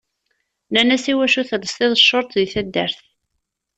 [0.69, 2.97] Nnan-as iwacu telsiḍ short deg taddart.